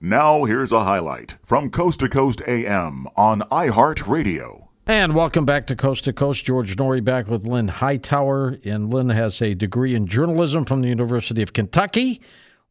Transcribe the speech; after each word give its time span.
Now, 0.00 0.44
here's 0.44 0.70
a 0.70 0.84
highlight 0.84 1.38
from 1.42 1.70
Coast 1.70 1.98
to 2.00 2.08
Coast 2.08 2.40
AM 2.46 3.08
on 3.16 3.40
iHeartRadio. 3.50 4.68
And 4.86 5.12
welcome 5.12 5.44
back 5.44 5.66
to 5.66 5.74
Coast 5.74 6.04
to 6.04 6.12
Coast. 6.12 6.44
George 6.44 6.76
Noory 6.76 7.02
back 7.02 7.26
with 7.26 7.44
Lynn 7.44 7.66
Hightower. 7.66 8.58
And 8.64 8.94
Lynn 8.94 9.08
has 9.08 9.42
a 9.42 9.54
degree 9.54 9.96
in 9.96 10.06
journalism 10.06 10.64
from 10.64 10.82
the 10.82 10.88
University 10.88 11.42
of 11.42 11.52
Kentucky, 11.52 12.20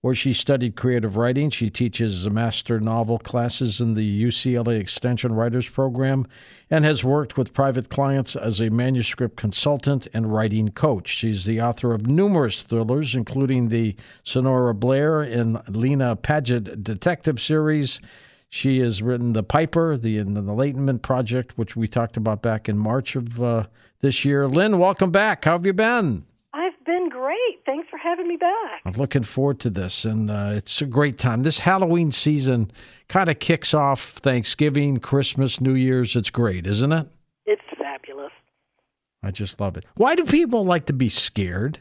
where 0.07 0.16
she 0.16 0.31
studied 0.31 0.78
creative 0.78 1.18
writing. 1.18 1.50
She 1.50 1.69
teaches 1.69 2.29
master 2.29 2.79
novel 2.79 3.19
classes 3.19 3.81
in 3.81 3.94
the 3.94 4.23
UCLA 4.23 4.79
Extension 4.79 5.34
Writers 5.34 5.68
Program 5.68 6.25
and 6.69 6.85
has 6.85 7.03
worked 7.03 7.35
with 7.35 7.53
private 7.53 7.90
clients 7.90 8.34
as 8.34 8.62
a 8.62 8.69
manuscript 8.69 9.35
consultant 9.35 10.07
and 10.13 10.31
writing 10.31 10.69
coach. 10.69 11.09
She's 11.09 11.44
the 11.44 11.62
author 11.62 11.94
of 11.94 12.07
numerous 12.07 12.62
thrillers, 12.62 13.16
including 13.16 13.68
the 13.68 13.97
Sonora 14.23 14.73
Blair 14.73 15.19
and 15.22 15.62
Lena 15.68 16.16
Padgett 16.16 16.85
detective 16.85 17.41
series. 17.41 18.00
She 18.47 18.79
has 18.79 19.01
written 19.01 19.34
The 19.34 19.44
Piper, 19.44 19.97
the, 19.97 20.19
Enlightenment 20.19 21.01
Project, 21.01 21.57
which 21.57 21.75
we 21.75 21.89
talked 21.89 22.16
about 22.16 22.41
back 22.41 22.69
in 22.69 22.78
March 22.78 23.18
of 23.18 23.44
uh, 23.44 23.66
this 24.00 24.24
year. 24.24 24.47
Lynn, 24.47 24.79
welcome 24.79 25.12
back. 25.12 25.44
How 25.44 25.51
have 25.57 25.66
you 25.66 25.74
been? 25.74 26.24
Thanks 28.40 28.52
for 28.52 28.68
having 28.68 28.72
me 28.72 28.74
back. 28.74 28.81
I'm 28.86 28.94
looking 28.94 29.24
forward 29.24 29.59
to 29.62 29.70
this, 29.70 30.06
and 30.06 30.30
uh, 30.31 30.52
it's 30.56 30.81
a 30.81 30.86
great 30.86 31.18
time. 31.18 31.44
This 31.44 31.59
Halloween 31.59 32.12
season 32.12 32.72
kind 33.08 33.30
of 33.30 33.40
kicks 33.40 33.74
off 33.74 34.12
Thanksgiving, 34.14 34.98
Christmas, 35.00 35.62
New 35.62 35.74
Year's. 35.74 36.16
It's 36.16 36.30
great, 36.30 36.68
isn't 36.68 36.92
it? 36.92 37.08
It's 37.46 37.62
fabulous. 37.78 38.31
I 39.24 39.31
just 39.31 39.59
love 39.59 39.78
it. 39.78 39.86
Why 39.96 40.16
do 40.16 40.25
people 40.25 40.66
like 40.66 40.86
to 40.88 40.94
be 40.94 41.09
scared? 41.09 41.80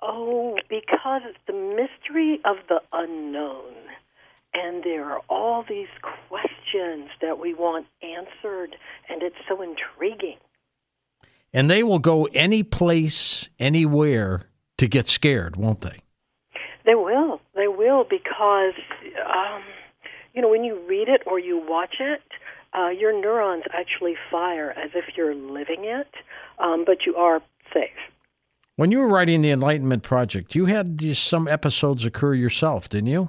Oh, 0.00 0.56
because 0.68 1.22
it's 1.24 1.38
the 1.46 1.52
mystery 1.52 2.40
of 2.44 2.56
the 2.68 2.80
unknown. 2.92 3.74
And 4.54 4.84
there 4.84 5.10
are 5.10 5.20
all 5.30 5.64
these 5.66 5.88
questions 6.28 7.08
that 7.22 7.38
we 7.38 7.54
want 7.54 7.86
answered, 8.02 8.76
and 9.08 9.22
it's 9.22 9.36
so 9.48 9.62
intriguing. 9.62 10.36
And 11.54 11.70
they 11.70 11.82
will 11.82 11.98
go 11.98 12.24
any 12.32 12.62
place, 12.62 13.48
anywhere 13.58 14.46
to 14.82 14.88
get 14.88 15.06
scared, 15.06 15.54
won't 15.54 15.80
they? 15.80 16.00
They 16.84 16.96
will. 16.96 17.40
They 17.54 17.68
will 17.68 18.02
because, 18.02 18.74
um, 19.24 19.62
you 20.34 20.42
know, 20.42 20.48
when 20.48 20.64
you 20.64 20.76
read 20.88 21.08
it 21.08 21.22
or 21.24 21.38
you 21.38 21.62
watch 21.68 21.94
it, 22.00 22.20
uh, 22.76 22.88
your 22.88 23.12
neurons 23.12 23.62
actually 23.72 24.14
fire 24.28 24.72
as 24.72 24.90
if 24.96 25.16
you're 25.16 25.36
living 25.36 25.84
it, 25.84 26.08
um, 26.58 26.82
but 26.84 27.06
you 27.06 27.14
are 27.14 27.40
safe. 27.72 27.90
When 28.74 28.90
you 28.90 28.98
were 28.98 29.06
writing 29.06 29.40
the 29.42 29.52
Enlightenment 29.52 30.02
Project, 30.02 30.56
you 30.56 30.66
had 30.66 31.16
some 31.16 31.46
episodes 31.46 32.04
occur 32.04 32.34
yourself, 32.34 32.88
didn't 32.88 33.10
you? 33.10 33.28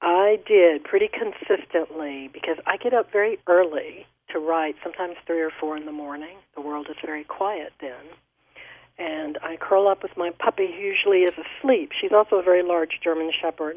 I 0.00 0.38
did 0.46 0.82
pretty 0.84 1.10
consistently 1.12 2.30
because 2.32 2.56
I 2.66 2.78
get 2.78 2.94
up 2.94 3.12
very 3.12 3.38
early 3.46 4.06
to 4.30 4.38
write, 4.38 4.76
sometimes 4.82 5.16
three 5.26 5.42
or 5.42 5.50
four 5.60 5.76
in 5.76 5.84
the 5.84 5.92
morning. 5.92 6.38
The 6.54 6.62
world 6.62 6.86
is 6.88 6.96
very 7.04 7.24
quiet 7.24 7.74
then. 7.82 8.16
And 8.98 9.38
I 9.42 9.56
curl 9.56 9.88
up 9.88 10.02
with 10.02 10.16
my 10.16 10.30
puppy, 10.38 10.66
who 10.66 10.80
usually 10.80 11.22
is 11.22 11.34
asleep. 11.34 11.90
She's 11.98 12.12
also 12.12 12.36
a 12.36 12.42
very 12.42 12.62
large 12.62 13.00
German 13.02 13.30
Shepherd. 13.40 13.76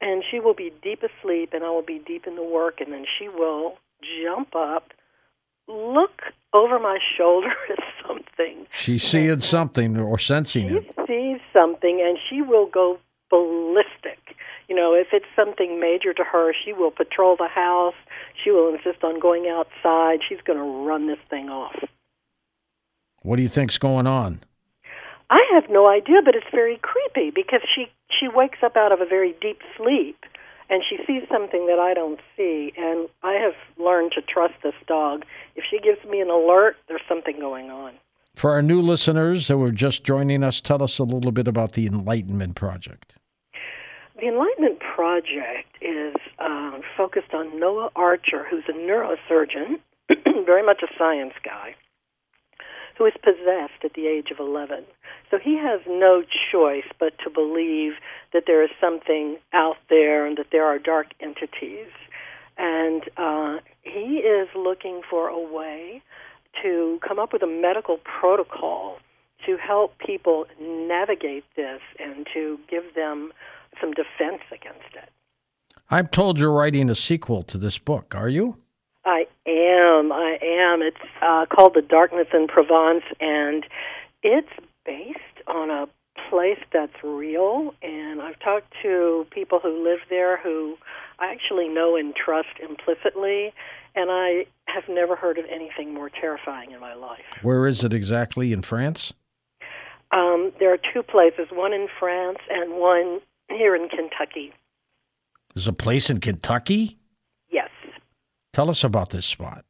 And 0.00 0.22
she 0.30 0.40
will 0.40 0.54
be 0.54 0.72
deep 0.82 1.02
asleep, 1.02 1.50
and 1.52 1.64
I 1.64 1.70
will 1.70 1.82
be 1.82 2.00
deep 2.04 2.26
in 2.26 2.36
the 2.36 2.44
work, 2.44 2.80
and 2.80 2.92
then 2.92 3.06
she 3.18 3.28
will 3.28 3.78
jump 4.22 4.54
up, 4.54 4.92
look 5.68 6.22
over 6.52 6.78
my 6.78 6.98
shoulder 7.16 7.52
at 7.70 7.78
something. 8.06 8.66
She's 8.74 9.02
seeing 9.02 9.40
something 9.40 9.96
or 9.98 10.18
sensing 10.18 10.68
she 10.68 10.74
it. 10.76 10.94
sees 11.06 11.40
something, 11.52 12.02
and 12.04 12.18
she 12.28 12.42
will 12.42 12.66
go 12.66 12.98
ballistic. 13.30 14.36
You 14.68 14.74
know, 14.76 14.94
if 14.94 15.08
it's 15.12 15.26
something 15.36 15.80
major 15.80 16.14
to 16.14 16.24
her, 16.24 16.52
she 16.64 16.72
will 16.72 16.90
patrol 16.90 17.36
the 17.36 17.48
house. 17.48 17.94
She 18.42 18.50
will 18.50 18.74
insist 18.74 19.04
on 19.04 19.20
going 19.20 19.46
outside. 19.48 20.20
She's 20.26 20.40
going 20.44 20.58
to 20.58 20.86
run 20.86 21.06
this 21.06 21.18
thing 21.28 21.48
off. 21.48 21.76
What 23.24 23.36
do 23.36 23.42
you 23.42 23.48
think's 23.48 23.78
going 23.78 24.06
on? 24.06 24.40
I 25.30 25.40
have 25.54 25.64
no 25.70 25.88
idea, 25.88 26.20
but 26.22 26.34
it's 26.36 26.46
very 26.52 26.78
creepy 26.82 27.30
because 27.34 27.62
she 27.74 27.86
she 28.20 28.28
wakes 28.28 28.58
up 28.62 28.76
out 28.76 28.92
of 28.92 29.00
a 29.00 29.06
very 29.06 29.34
deep 29.40 29.60
sleep 29.76 30.18
and 30.68 30.82
she 30.88 30.98
sees 31.06 31.22
something 31.32 31.66
that 31.66 31.78
I 31.78 31.94
don't 31.94 32.20
see 32.36 32.72
and 32.76 33.08
I 33.22 33.32
have 33.32 33.54
learned 33.82 34.12
to 34.12 34.20
trust 34.20 34.54
this 34.62 34.74
dog. 34.86 35.24
If 35.56 35.64
she 35.68 35.78
gives 35.80 36.04
me 36.08 36.20
an 36.20 36.28
alert, 36.28 36.76
there's 36.86 37.00
something 37.08 37.40
going 37.40 37.70
on. 37.70 37.94
For 38.34 38.50
our 38.50 38.62
new 38.62 38.82
listeners 38.82 39.48
who 39.48 39.62
are 39.62 39.72
just 39.72 40.04
joining 40.04 40.44
us, 40.44 40.60
tell 40.60 40.82
us 40.82 40.98
a 40.98 41.04
little 41.04 41.32
bit 41.32 41.48
about 41.48 41.72
the 41.72 41.86
Enlightenment 41.86 42.56
Project. 42.56 43.16
The 44.20 44.28
Enlightenment 44.28 44.80
Project 44.80 45.68
is 45.80 46.14
um, 46.38 46.82
focused 46.94 47.32
on 47.32 47.58
Noah 47.58 47.90
Archer, 47.96 48.44
who's 48.50 48.64
a 48.68 48.72
neurosurgeon, 48.72 49.80
very 50.44 50.64
much 50.64 50.82
a 50.82 50.98
science 50.98 51.32
guy, 51.42 51.74
who 52.96 53.06
is 53.06 53.14
possessed 53.22 53.84
at 53.84 53.94
the 53.94 54.06
age 54.06 54.30
of 54.30 54.38
11. 54.38 54.84
So 55.30 55.38
he 55.38 55.56
has 55.56 55.80
no 55.88 56.22
choice 56.52 56.86
but 56.98 57.14
to 57.24 57.30
believe 57.30 57.94
that 58.32 58.44
there 58.46 58.62
is 58.62 58.70
something 58.80 59.36
out 59.52 59.76
there 59.90 60.26
and 60.26 60.36
that 60.38 60.46
there 60.52 60.64
are 60.64 60.78
dark 60.78 61.08
entities. 61.20 61.88
And 62.56 63.02
uh, 63.16 63.58
he 63.82 64.18
is 64.18 64.48
looking 64.54 65.02
for 65.08 65.28
a 65.28 65.38
way 65.38 66.02
to 66.62 67.00
come 67.06 67.18
up 67.18 67.32
with 67.32 67.42
a 67.42 67.46
medical 67.46 67.98
protocol 67.98 68.98
to 69.44 69.56
help 69.56 69.98
people 69.98 70.46
navigate 70.60 71.44
this 71.56 71.80
and 71.98 72.26
to 72.32 72.58
give 72.70 72.94
them 72.94 73.32
some 73.80 73.92
defense 73.92 74.42
against 74.52 74.94
it. 74.94 75.10
I'm 75.90 76.08
told 76.08 76.38
you're 76.38 76.52
writing 76.52 76.88
a 76.88 76.94
sequel 76.94 77.42
to 77.44 77.58
this 77.58 77.76
book. 77.76 78.14
Are 78.14 78.28
you? 78.28 78.56
I 79.04 79.26
am. 79.46 80.12
I 80.12 80.38
am. 80.42 80.82
It's 80.82 80.96
uh, 81.20 81.46
called 81.46 81.74
The 81.74 81.82
Darkness 81.82 82.28
in 82.32 82.46
Provence, 82.46 83.04
and 83.20 83.66
it's 84.22 84.48
based 84.86 85.18
on 85.46 85.70
a 85.70 85.86
place 86.30 86.58
that's 86.72 86.94
real. 87.02 87.74
And 87.82 88.22
I've 88.22 88.38
talked 88.40 88.72
to 88.82 89.26
people 89.30 89.60
who 89.60 89.84
live 89.84 90.00
there 90.08 90.38
who 90.38 90.76
I 91.18 91.32
actually 91.32 91.68
know 91.68 91.96
and 91.96 92.14
trust 92.14 92.58
implicitly, 92.62 93.52
and 93.94 94.10
I 94.10 94.46
have 94.66 94.84
never 94.88 95.16
heard 95.16 95.38
of 95.38 95.44
anything 95.50 95.92
more 95.92 96.08
terrifying 96.08 96.72
in 96.72 96.80
my 96.80 96.94
life. 96.94 97.24
Where 97.42 97.66
is 97.66 97.84
it 97.84 97.92
exactly 97.92 98.52
in 98.52 98.62
France? 98.62 99.12
Um, 100.10 100.52
there 100.60 100.72
are 100.72 100.78
two 100.92 101.02
places, 101.02 101.48
one 101.52 101.72
in 101.72 101.88
France 101.98 102.38
and 102.48 102.74
one 102.74 103.20
here 103.50 103.74
in 103.74 103.88
Kentucky. 103.88 104.52
There's 105.54 105.66
a 105.66 105.72
place 105.72 106.08
in 106.08 106.20
Kentucky? 106.20 106.98
Tell 108.54 108.70
us 108.70 108.84
about 108.84 109.10
this 109.10 109.26
spot. 109.26 109.64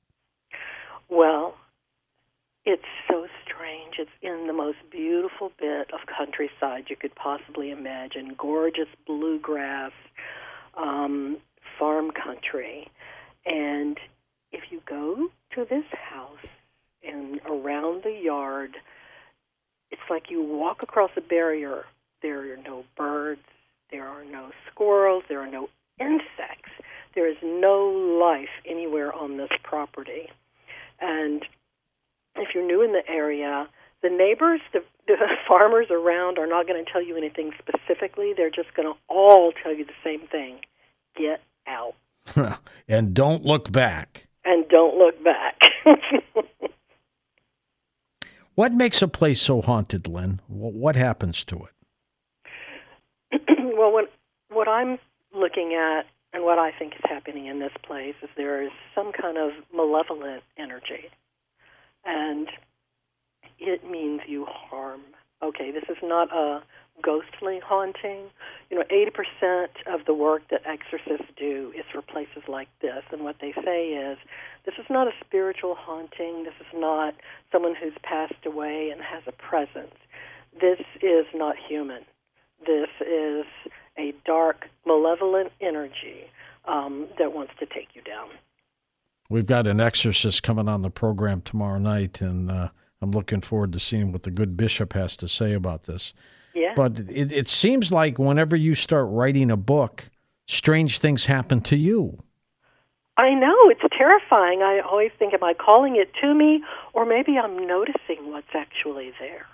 Well, 1.09 1.55
it's 2.67 2.83
so 3.11 3.27
strange. 3.43 3.95
It's 3.99 4.11
in 4.21 4.47
the 4.47 4.53
most 4.53 4.77
beautiful 4.91 5.53
bit 5.59 5.91
of 5.95 6.01
countryside 6.07 6.91
you 6.91 6.97
could 6.97 7.15
possibly 7.15 7.71
imagine. 7.71 8.35
Gorgeous 8.37 8.89
bluegrass, 9.07 9.93
um, 10.77 11.39
farm 11.79 12.11
country. 12.11 12.89
And 13.47 13.99
if 14.53 14.65
you 14.71 14.83
go 14.87 15.29
to 15.55 15.65
this 15.65 15.87
house 15.91 16.47
and 17.03 17.41
around 17.47 18.03
the 18.05 18.13
yard, 18.23 18.77
it's 19.93 20.11
like 20.11 20.25
you 20.31 20.43
walk 20.43 20.83
across 20.83 21.11
a 21.17 21.23
barrier. 21.23 21.87
There 22.21 22.53
are 22.53 22.59
no 22.59 22.85
birds, 22.99 23.41
there 23.91 24.07
are 24.07 24.27
no 24.27 24.51
squirrels, 24.71 25.25
there 25.31 25.41
are 25.41 25.51
no 25.51 25.71
insects. 25.99 26.71
There 27.15 27.31
is 27.31 27.37
no 27.43 28.19
life 28.21 28.49
anywhere 28.67 29.13
on 29.13 29.37
this 29.37 29.51
property. 29.63 30.29
And 31.01 31.45
if 32.37 32.49
you're 32.55 32.67
new 32.67 32.83
in 32.83 32.93
the 32.93 33.09
area, 33.09 33.69
the 34.03 34.11
neighbors, 34.11 34.61
the, 34.73 34.81
the 35.07 35.17
farmers 35.49 35.87
around 35.91 36.39
are 36.39 36.47
not 36.47 36.67
going 36.67 36.85
to 36.85 36.91
tell 36.91 37.03
you 37.03 37.17
anything 37.17 37.53
specifically. 37.59 38.33
They're 38.37 38.51
just 38.51 38.75
going 38.75 38.93
to 38.93 38.99
all 39.09 39.53
tell 39.63 39.73
you 39.73 39.85
the 39.85 39.93
same 40.03 40.27
thing 40.29 40.61
get 41.17 41.41
out. 41.67 41.95
and 42.89 43.15
don't 43.15 43.45
look 43.45 43.71
back. 43.71 44.27
And 44.45 44.69
don't 44.69 44.97
look 44.99 45.23
back. 45.23 45.61
what 48.55 48.73
makes 48.73 49.01
a 49.01 49.09
place 49.09 49.41
so 49.41 49.63
haunted, 49.63 50.09
Lynn? 50.09 50.41
What 50.49 50.97
happens 50.97 51.45
to 51.45 51.69
it? 53.31 53.41
well, 53.79 53.93
what, 53.93 54.13
what 54.51 54.69
I'm 54.69 54.99
looking 55.33 55.75
at 55.75 56.07
and 56.35 56.45
what 56.45 56.59
I 56.59 56.73
think 56.73 56.95
is 56.95 57.01
happening 57.05 57.47
in 57.47 57.61
this 57.61 57.73
place 57.83 58.15
is 58.23 58.29
there 58.37 58.63
is 58.63 58.73
some 58.95 59.13
kind 59.13 59.39
of 59.39 59.53
malevolent 59.73 60.43
energy. 60.59 61.09
And 62.05 62.49
it 63.59 63.89
means 63.89 64.21
you 64.27 64.45
harm. 64.49 65.03
Okay, 65.43 65.71
this 65.71 65.85
is 65.89 65.97
not 66.03 66.35
a 66.35 66.63
ghostly 67.03 67.61
haunting. 67.65 68.31
You 68.71 68.79
know, 68.79 68.85
80% 68.91 69.67
of 69.87 70.07
the 70.07 70.15
work 70.15 70.43
that 70.51 70.63
exorcists 70.67 71.33
do 71.37 71.73
is 71.77 71.85
for 71.93 72.03
places 72.03 72.43
like 72.49 72.69
this. 72.83 73.05
And 73.13 73.23
what 73.23 73.37
they 73.41 73.53
say 73.65 73.91
is 73.91 74.19
this 74.65 74.75
is 74.79 74.87
not 74.91 75.07
a 75.07 75.13
spiritual 75.25 75.77
haunting. 75.77 76.45
This 76.45 76.55
is 76.61 76.67
not 76.75 77.15
someone 77.53 77.75
who's 77.81 77.95
passed 78.03 78.45
away 78.45 78.91
and 78.91 79.01
has 79.01 79.23
a 79.27 79.33
presence. 79.33 79.95
This 80.61 80.81
is 81.01 81.27
not 81.35 81.57
human. 81.57 82.03
This 82.67 82.89
is 83.01 83.45
a 83.99 84.15
dark, 84.25 84.69
malevolent 84.87 85.53
energy 85.61 86.31
um, 86.67 87.07
that 87.19 87.33
wants 87.33 87.53
to 87.61 87.67
take 87.67 87.89
you 87.95 88.03
down. 88.03 88.29
We've 89.31 89.47
got 89.47 89.67
an 89.67 89.81
exorcist 89.81 90.43
coming 90.43 90.69
on 90.69 90.83
the 90.83 90.91
program 90.91 91.41
tomorrow 91.41 91.79
night, 91.79 92.21
and 92.21 92.51
uh, 92.51 92.69
I'm 93.01 93.11
looking 93.11 93.41
forward 93.41 93.73
to 93.73 93.81
seeing 93.81 94.13
what 94.13 94.23
the 94.23 94.31
good 94.31 94.57
bishop 94.57 94.93
has 94.93 95.17
to 95.19 95.29
say 95.29 95.53
about 95.55 95.85
this. 95.85 96.13
Yeah. 96.55 96.75
But 96.77 97.01
it, 97.09 97.33
it 97.33 97.49
seems 97.49 97.91
like 97.91 98.19
whenever 98.19 98.55
you 98.55 98.75
start 98.75 99.09
writing 99.11 99.51
a 99.51 99.57
book, 99.57 100.11
strange 100.47 100.99
things 100.99 101.25
happen 101.25 101.61
to 101.63 101.77
you. 101.77 102.19
I 103.17 103.33
know 103.35 103.57
it's 103.71 103.81
terrifying. 103.97 104.63
I 104.63 104.81
always 104.81 105.11
think, 105.19 105.35
am 105.35 105.45
I 105.45 105.55
calling 105.55 105.97
it 105.97 106.11
to 106.21 106.35
me, 106.35 106.63
or 106.93 107.07
maybe 107.07 107.39
I'm 107.39 107.67
noticing 107.67 108.31
what's 108.31 108.55
actually 108.55 109.13
there, 109.21 109.47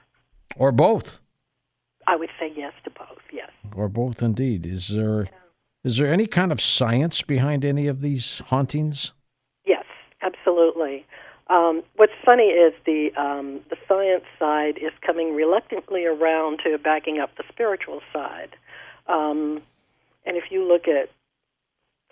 or 0.56 0.72
both. 0.72 1.20
I 2.06 2.17
would 2.17 2.31
say 2.38 2.52
yes 2.56 2.73
to 2.85 2.91
both. 2.91 3.23
Yes, 3.32 3.50
or 3.75 3.88
both 3.88 4.23
indeed. 4.23 4.67
Is 4.67 4.88
there 4.88 5.25
yeah. 5.25 5.31
is 5.85 5.97
there 5.97 6.12
any 6.12 6.26
kind 6.26 6.52
of 6.52 6.61
science 6.61 7.23
behind 7.23 7.64
any 7.64 7.87
of 7.87 8.00
these 8.00 8.43
hauntings? 8.49 9.12
Yes, 9.64 9.85
absolutely. 10.23 11.06
Um, 11.49 11.82
what's 11.97 12.12
funny 12.25 12.44
is 12.44 12.73
the 12.87 13.11
um, 13.17 13.61
the 13.70 13.76
science 13.88 14.25
side 14.38 14.79
is 14.79 14.93
coming 15.05 15.35
reluctantly 15.35 16.06
around 16.06 16.61
to 16.64 16.79
backing 16.79 17.19
up 17.19 17.37
the 17.37 17.44
spiritual 17.50 18.00
side, 18.12 18.50
um, 19.08 19.61
and 20.25 20.37
if 20.37 20.44
you 20.50 20.67
look 20.67 20.87
at 20.87 21.11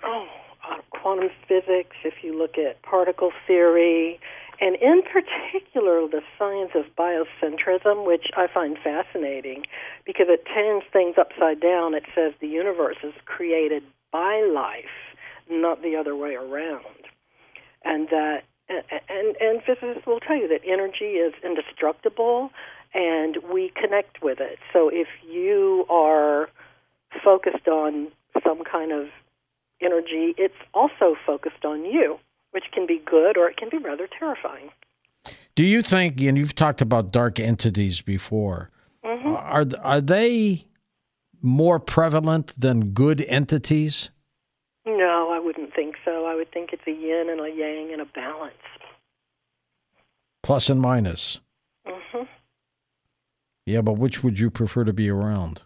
oh 0.04 0.26
uh, 0.68 0.78
quantum 0.90 1.30
physics, 1.46 1.96
if 2.04 2.14
you 2.22 2.36
look 2.36 2.58
at 2.58 2.82
particle 2.82 3.30
theory, 3.46 4.18
and 4.60 4.76
in 4.76 5.02
particular 5.02 6.06
the 6.08 6.22
science 6.38 6.72
of 6.74 6.84
biocentrism, 6.96 8.06
which 8.06 8.26
I 8.36 8.46
find 8.52 8.76
fascinating 8.82 9.64
because 10.04 10.26
it 10.28 10.44
turns 10.52 10.84
things 10.92 11.16
upside 11.18 11.60
down. 11.60 11.94
It 11.94 12.04
says 12.14 12.32
the 12.40 12.48
universe 12.48 12.96
is 13.02 13.14
created 13.24 13.82
by 14.12 14.42
life, 14.42 15.16
not 15.50 15.82
the 15.82 15.96
other 15.96 16.16
way 16.16 16.34
around, 16.34 17.06
and 17.84 18.08
uh, 18.08 18.12
that 18.12 18.42
and 19.08 19.36
and 19.40 19.62
physicists 19.62 20.06
will 20.06 20.20
tell 20.20 20.36
you 20.36 20.48
that 20.48 20.60
energy 20.66 21.16
is 21.16 21.32
indestructible 21.44 22.50
and 22.94 23.38
we 23.52 23.72
connect 23.74 24.22
with 24.22 24.40
it. 24.40 24.58
So 24.72 24.88
if 24.88 25.08
you 25.28 25.86
are 25.90 26.48
focused 27.22 27.68
on 27.68 28.08
some 28.44 28.62
kind 28.64 28.92
of 28.92 29.08
energy, 29.80 30.34
it's 30.36 30.54
also 30.74 31.16
focused 31.26 31.64
on 31.64 31.84
you, 31.84 32.18
which 32.58 32.72
can 32.72 32.88
be 32.88 33.00
good 33.06 33.36
or 33.36 33.48
it 33.48 33.56
can 33.56 33.68
be 33.70 33.78
rather 33.78 34.08
terrifying. 34.18 34.70
Do 35.54 35.62
you 35.62 35.80
think, 35.80 36.20
and 36.20 36.36
you've 36.36 36.56
talked 36.56 36.80
about 36.80 37.12
dark 37.12 37.38
entities 37.38 38.00
before, 38.00 38.70
mm-hmm. 39.04 39.28
are 39.28 39.64
are 39.80 40.00
they 40.00 40.64
more 41.40 41.78
prevalent 41.78 42.52
than 42.60 42.90
good 42.90 43.20
entities? 43.28 44.10
No, 44.84 45.30
I 45.30 45.38
wouldn't 45.38 45.72
think 45.72 45.94
so. 46.04 46.26
I 46.26 46.34
would 46.34 46.50
think 46.50 46.70
it's 46.72 46.82
a 46.88 46.90
yin 46.90 47.28
and 47.30 47.40
a 47.40 47.48
yang 47.48 47.92
and 47.92 48.02
a 48.02 48.06
balance. 48.06 48.54
Plus 50.42 50.68
and 50.68 50.80
minus. 50.80 51.38
Mm-hmm. 51.86 52.24
Yeah, 53.66 53.82
but 53.82 53.92
which 53.92 54.24
would 54.24 54.40
you 54.40 54.50
prefer 54.50 54.82
to 54.82 54.92
be 54.92 55.08
around? 55.08 55.62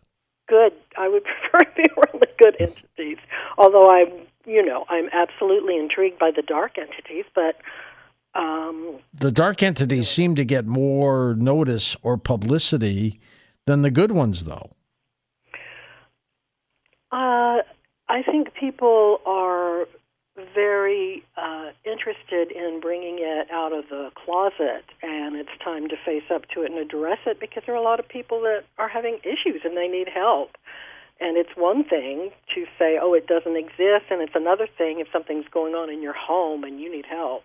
Good. 0.46 0.74
I 0.98 1.08
would 1.08 1.22
prefer 1.50 1.70
to 1.70 1.74
be 1.74 1.88
around 1.96 2.20
the 2.20 2.28
good 2.38 2.56
entities. 2.60 3.18
Although 3.56 3.90
I'm, 3.90 4.26
you 4.44 4.64
know, 4.64 4.84
I'm 4.88 5.08
absolutely 5.12 5.76
intrigued 5.78 6.18
by 6.18 6.30
the 6.34 6.42
dark 6.42 6.78
entities, 6.78 7.24
but 7.34 7.56
um, 8.34 8.98
the 9.12 9.30
dark 9.30 9.62
entities 9.62 10.08
seem 10.08 10.34
to 10.36 10.44
get 10.44 10.66
more 10.66 11.34
notice 11.36 11.96
or 12.02 12.16
publicity 12.16 13.20
than 13.66 13.82
the 13.82 13.90
good 13.90 14.12
ones, 14.12 14.44
though. 14.44 14.70
Uh, 17.10 17.60
I 18.08 18.22
think 18.24 18.54
people 18.54 19.20
are 19.26 19.86
very 20.54 21.22
uh, 21.36 21.70
interested 21.84 22.50
in 22.50 22.80
bringing 22.80 23.18
it 23.20 23.50
out 23.50 23.72
of 23.72 23.84
the 23.90 24.10
closet, 24.14 24.84
and 25.02 25.36
it's 25.36 25.50
time 25.62 25.88
to 25.88 25.96
face 26.04 26.24
up 26.32 26.48
to 26.54 26.62
it 26.62 26.70
and 26.70 26.80
address 26.80 27.18
it 27.26 27.38
because 27.38 27.62
there 27.66 27.74
are 27.74 27.78
a 27.78 27.82
lot 27.82 28.00
of 28.00 28.08
people 28.08 28.40
that 28.40 28.64
are 28.78 28.88
having 28.88 29.18
issues 29.24 29.60
and 29.64 29.76
they 29.76 29.88
need 29.88 30.08
help. 30.08 30.56
And 31.22 31.36
it's 31.36 31.56
one 31.56 31.84
thing 31.84 32.30
to 32.52 32.64
say, 32.76 32.98
oh, 33.00 33.14
it 33.14 33.28
doesn't 33.28 33.56
exist, 33.56 34.06
and 34.10 34.20
it's 34.20 34.34
another 34.34 34.66
thing 34.76 34.98
if 34.98 35.06
something's 35.12 35.46
going 35.52 35.74
on 35.74 35.88
in 35.88 36.02
your 36.02 36.14
home 36.14 36.64
and 36.64 36.80
you 36.80 36.90
need 36.90 37.06
help. 37.06 37.44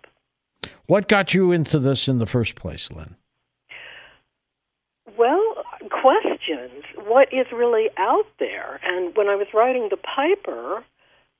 What 0.86 1.06
got 1.06 1.32
you 1.32 1.52
into 1.52 1.78
this 1.78 2.08
in 2.08 2.18
the 2.18 2.26
first 2.26 2.56
place, 2.56 2.90
Lynn? 2.90 3.14
Well, 5.16 5.64
questions. 5.90 6.82
What 7.06 7.32
is 7.32 7.46
really 7.52 7.88
out 7.96 8.26
there? 8.40 8.80
And 8.82 9.16
when 9.16 9.28
I 9.28 9.36
was 9.36 9.46
writing 9.54 9.88
The 9.90 9.96
Piper, 9.96 10.84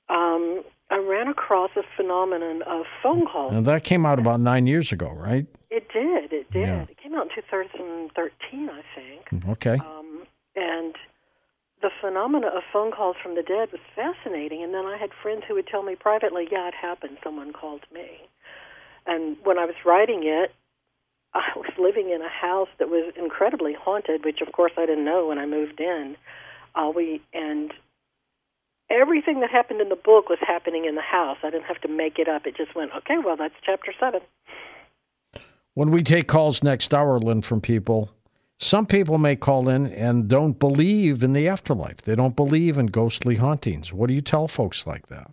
um, 0.09 0.63
I 0.91 0.99
ran 0.99 1.27
across 1.27 1.71
a 1.77 1.83
phenomenon 1.97 2.63
of 2.63 2.87
phone 3.03 3.27
calls. 3.27 3.53
And 3.53 3.67
that 3.67 3.83
came 3.83 4.07
out 4.07 4.19
about 4.19 4.41
nine 4.41 4.67
years 4.67 4.93
ago, 4.93 5.11
right? 5.11 5.47
It 5.71 5.89
did. 5.93 6.33
It 6.33 6.51
did. 6.53 6.67
Yeah. 6.69 6.83
It 6.83 6.97
came 7.03 7.15
out 7.15 7.29
in 7.37 7.43
2013, 7.43 8.71
I 8.71 8.83
think. 8.95 9.43
Mm, 9.45 9.51
okay. 9.53 9.75
Um, 9.75 10.25
and 10.57 10.95
the 11.81 11.91
phenomena 12.01 12.49
of 12.49 12.63
phone 12.73 12.91
calls 12.91 13.17
from 13.23 13.35
the 13.35 13.43
dead 13.43 13.71
was 13.73 13.81
fascinating. 13.95 14.63
And 14.63 14.75
then 14.75 14.87
I 14.87 14.97
had 14.97 15.11
friends 15.23 15.43
who 15.47 15.55
would 15.55 15.67
tell 15.67 15.83
me 15.83 15.95
privately, 15.95 16.49
yeah, 16.51 16.69
it 16.69 16.75
happened. 16.75 17.19
Someone 17.23 17.53
called 17.53 17.83
me. 17.93 18.29
And 19.07 19.37
when 19.45 19.59
I 19.59 19.65
was 19.65 19.77
writing 19.85 20.23
it, 20.25 20.53
I 21.35 21.51
was 21.57 21.71
living 21.79 22.11
in 22.11 22.23
a 22.23 22.29
house 22.29 22.69
that 22.79 22.89
was 22.89 23.13
incredibly 23.17 23.75
haunted, 23.75 24.25
which 24.25 24.41
of 24.41 24.53
course 24.53 24.73
I 24.77 24.87
didn't 24.87 25.05
know 25.05 25.27
when 25.29 25.39
I 25.39 25.47
moved 25.47 25.81
in. 25.81 26.17
Uh, 26.75 26.91
we 26.95 27.21
and 27.33 27.73
everything 28.91 29.41
that 29.41 29.51
happened 29.51 29.81
in 29.81 29.89
the 29.89 29.97
book 29.97 30.29
was 30.29 30.39
happening 30.41 30.87
in 30.87 30.95
the 30.95 31.03
house. 31.03 31.39
I 31.43 31.51
didn't 31.51 31.67
have 31.67 31.81
to 31.83 31.89
make 31.89 32.19
it 32.19 32.29
up. 32.29 32.47
It 32.47 32.57
just 32.57 32.75
went, 32.75 32.93
okay, 32.97 33.19
well, 33.23 33.37
that's 33.37 33.55
chapter 33.65 33.93
seven. 34.01 34.21
When 35.75 35.91
we 35.91 36.03
take 36.03 36.27
calls 36.27 36.63
next 36.63 36.93
hour, 36.93 37.19
Lynn, 37.19 37.43
from 37.43 37.61
people, 37.61 38.11
some 38.59 38.87
people 38.87 39.19
may 39.19 39.37
call 39.37 39.69
in 39.69 39.87
and 39.87 40.29
don't 40.29 40.59
believe 40.59 41.23
in 41.23 41.33
the 41.33 41.47
afterlife. 41.47 41.99
They 41.99 42.17
don't 42.17 42.35
believe 42.35 42.77
in 42.77 42.87
ghostly 42.87 43.37
hauntings. 43.37 43.93
What 43.93 44.09
do 44.09 44.15
you 44.15 44.21
tell 44.21 44.49
folks 44.49 44.87
like 44.87 45.07
that? 45.07 45.31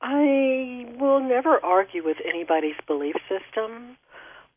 I 0.00 0.86
will 0.98 1.20
never 1.20 1.62
argue 1.64 2.02
with 2.04 2.16
anybody's 2.26 2.76
belief 2.86 3.16
system, 3.28 3.96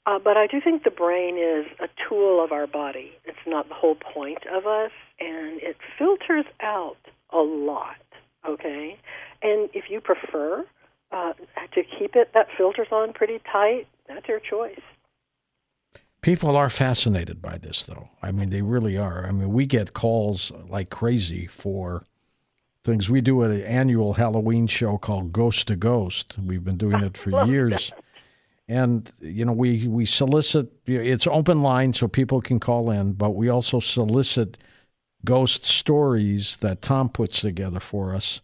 uh, 0.06 0.20
but 0.20 0.38
I 0.38 0.48
do 0.48 0.62
think 0.62 0.84
the 0.84 0.90
brain 0.90 1.38
is 1.38 1.66
a 1.80 1.90
tool 2.08 2.44
of 2.44 2.52
our 2.52 2.66
body. 2.66 3.12
It's 3.26 3.38
not 3.46 3.68
the 3.68 3.76
whole 3.76 3.96
point 3.96 4.46
of 4.48 4.66
us, 4.66 4.92
and 5.20 5.62
it 5.62 5.76
filters 5.98 6.46
out 6.62 6.98
a 7.32 7.40
lot, 7.40 7.98
okay? 8.48 8.98
And 9.44 9.70
if 9.74 9.90
you 9.90 10.00
prefer 10.00 10.66
uh, 11.12 11.34
to 11.74 11.84
keep 11.84 12.16
it, 12.16 12.32
that 12.34 12.48
filters 12.58 12.88
on 12.92 13.14
pretty 13.14 13.40
tight, 13.52 13.88
that's 14.08 14.28
your 14.28 14.40
choice. 14.40 14.82
People 16.26 16.56
are 16.56 16.72
fascinated 16.72 17.40
by 17.40 17.60
this, 17.60 17.84
though. 17.84 18.10
I 18.20 18.32
mean, 18.32 18.50
they 18.50 18.64
really 18.64 18.98
are. 18.98 19.28
I 19.28 19.32
mean, 19.32 19.54
we 19.54 19.68
get 19.68 19.94
calls 19.94 20.52
like 20.68 20.90
crazy 20.90 21.46
for 21.46 22.04
things. 22.84 23.12
We 23.12 23.22
do 23.22 23.44
an 23.44 23.62
annual 23.62 24.16
Halloween 24.16 24.66
show 24.66 24.98
called 24.98 25.32
Ghost 25.32 25.68
to 25.68 25.76
Ghost. 25.76 26.34
We've 26.44 26.64
been 26.64 26.78
doing 26.78 27.04
it 27.04 27.16
for 27.16 27.46
years. 27.46 27.92
And 28.68 29.12
you 29.20 29.46
know, 29.46 29.52
we 29.52 29.88
we 29.88 30.08
solicit. 30.08 30.72
It's 30.88 31.28
open 31.28 31.62
line, 31.62 31.94
so 31.94 32.08
people 32.08 32.42
can 32.42 32.60
call 32.60 32.90
in, 32.90 33.14
but 33.14 33.36
we 33.36 33.48
also 33.48 33.80
solicit 33.80 34.58
ghost 35.26 35.64
stories 35.64 36.58
that 36.58 36.82
Tom 36.82 37.08
puts 37.08 37.42
together 37.42 37.80
for 37.80 38.16
us, 38.16 38.42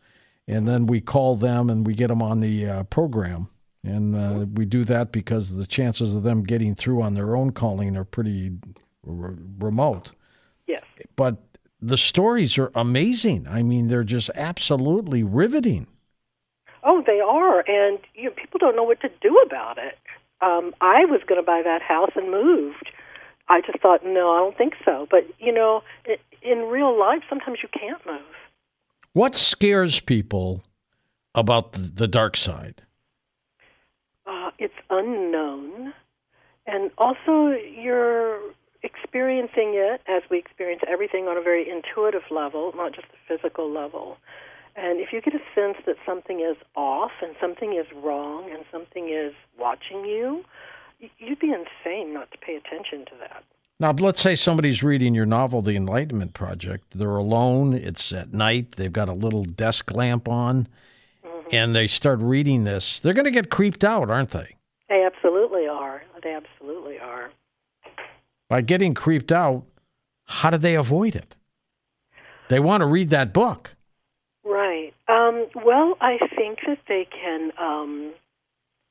and 0.47 0.67
then 0.67 0.85
we 0.85 1.01
call 1.01 1.35
them 1.35 1.67
and 1.67 1.87
we 1.87 1.95
get 1.95 2.09
them 2.09 2.21
on 2.21 2.41
the 2.41 2.67
uh, 2.67 2.83
program. 2.83 3.49
And 3.83 4.15
uh, 4.15 4.45
we 4.53 4.65
do 4.65 4.85
that 4.85 5.11
because 5.11 5.55
the 5.55 5.65
chances 5.65 6.13
of 6.13 6.23
them 6.23 6.43
getting 6.43 6.75
through 6.75 7.01
on 7.01 7.15
their 7.15 7.35
own 7.35 7.51
calling 7.51 7.97
are 7.97 8.03
pretty 8.03 8.51
r- 9.07 9.35
remote. 9.57 10.11
Yes. 10.67 10.83
But 11.15 11.37
the 11.81 11.97
stories 11.97 12.57
are 12.59 12.71
amazing. 12.75 13.47
I 13.47 13.63
mean, 13.63 13.87
they're 13.87 14.03
just 14.03 14.29
absolutely 14.35 15.23
riveting. 15.23 15.87
Oh, 16.83 17.03
they 17.05 17.19
are, 17.19 17.63
and 17.67 17.99
you 18.15 18.25
know, 18.25 18.31
people 18.31 18.59
don't 18.59 18.75
know 18.75 18.83
what 18.83 19.01
to 19.01 19.09
do 19.21 19.37
about 19.45 19.77
it. 19.77 19.97
Um, 20.41 20.73
I 20.81 21.05
was 21.05 21.21
going 21.27 21.39
to 21.39 21.45
buy 21.45 21.61
that 21.63 21.81
house 21.81 22.11
and 22.15 22.31
moved. 22.31 22.89
I 23.49 23.61
just 23.61 23.79
thought, 23.81 24.03
no, 24.03 24.31
I 24.31 24.37
don't 24.37 24.57
think 24.57 24.73
so. 24.83 25.07
But 25.09 25.27
you 25.39 25.51
know, 25.51 25.83
in 26.41 26.59
real 26.69 26.97
life, 26.97 27.21
sometimes 27.29 27.59
you 27.61 27.69
can't 27.77 28.03
move. 28.05 28.21
What 29.13 29.35
scares 29.35 29.99
people 29.99 30.63
about 31.35 31.73
the, 31.73 31.79
the 31.79 32.07
dark 32.07 32.37
side? 32.37 32.81
Unknown, 34.91 35.93
and 36.67 36.91
also 36.97 37.51
you're 37.51 38.39
experiencing 38.83 39.73
it 39.75 40.01
as 40.07 40.21
we 40.29 40.37
experience 40.37 40.81
everything 40.87 41.27
on 41.27 41.37
a 41.37 41.41
very 41.41 41.67
intuitive 41.69 42.23
level, 42.29 42.73
not 42.75 42.93
just 42.93 43.07
the 43.09 43.17
physical 43.27 43.71
level. 43.71 44.17
And 44.75 44.99
if 44.99 45.11
you 45.11 45.21
get 45.21 45.33
a 45.33 45.41
sense 45.53 45.77
that 45.85 45.95
something 46.05 46.39
is 46.39 46.57
off 46.75 47.11
and 47.21 47.35
something 47.41 47.73
is 47.73 47.85
wrong 48.03 48.49
and 48.51 48.63
something 48.71 49.09
is 49.09 49.33
watching 49.59 50.05
you, 50.05 50.43
you'd 51.17 51.39
be 51.39 51.53
insane 51.53 52.13
not 52.13 52.31
to 52.31 52.37
pay 52.37 52.55
attention 52.55 53.05
to 53.05 53.11
that. 53.19 53.43
Now, 53.79 53.91
let's 53.93 54.21
say 54.21 54.35
somebody's 54.35 54.83
reading 54.83 55.15
your 55.15 55.25
novel, 55.25 55.63
The 55.63 55.75
Enlightenment 55.75 56.33
Project. 56.33 56.91
They're 56.95 57.17
alone, 57.17 57.73
it's 57.73 58.13
at 58.13 58.31
night, 58.31 58.73
they've 58.73 58.93
got 58.93 59.09
a 59.09 59.13
little 59.13 59.43
desk 59.43 59.91
lamp 59.91 60.27
on, 60.27 60.67
mm-hmm. 61.25 61.47
and 61.51 61.75
they 61.75 61.87
start 61.87 62.19
reading 62.19 62.63
this. 62.63 62.99
They're 62.99 63.15
going 63.15 63.25
to 63.25 63.31
get 63.31 63.49
creeped 63.49 63.83
out, 63.83 64.11
aren't 64.11 64.29
they? 64.29 64.55
They 64.91 65.05
absolutely 65.05 65.67
are. 65.69 66.03
They 66.21 66.33
absolutely 66.33 66.99
are. 66.99 67.31
By 68.49 68.59
getting 68.59 68.93
creeped 68.93 69.31
out, 69.31 69.63
how 70.25 70.49
do 70.49 70.57
they 70.57 70.75
avoid 70.75 71.15
it? 71.15 71.37
They 72.49 72.59
want 72.59 72.81
to 72.81 72.85
read 72.85 73.09
that 73.11 73.31
book. 73.31 73.77
Right. 74.43 74.93
Um, 75.07 75.47
well, 75.55 75.95
I 76.01 76.17
think 76.35 76.59
that 76.67 76.79
they 76.89 77.07
can 77.09 77.51
um, 77.57 78.11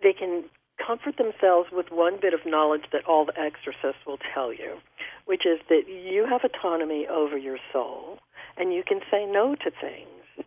they 0.02 0.14
can 0.14 0.45
comfort 0.78 1.19
themselves 1.19 1.69
with 1.71 1.90
one 1.90 2.19
bit 2.19 2.33
of 2.33 2.40
knowledge 2.47 2.85
that 2.92 3.04
all 3.04 3.26
the 3.26 3.38
exorcists 3.38 4.07
will 4.07 4.21
tell 4.33 4.54
you, 4.54 4.78
which 5.26 5.45
is 5.45 5.61
that 5.69 5.83
you 5.87 6.26
have 6.26 6.40
autonomy 6.45 7.07
over 7.09 7.37
your 7.37 7.59
soul 7.75 8.21
and 8.57 8.73
you 8.73 8.83
can 8.83 9.00
say 9.11 9.26
no 9.26 9.54
to 9.54 9.71
things. 9.71 10.47